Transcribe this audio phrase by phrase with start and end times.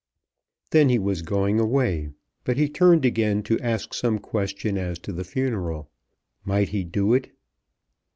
[0.71, 2.09] Then he was going away;
[2.43, 5.91] but he turned again to ask some question as to the funeral.
[6.43, 7.29] Might he do it.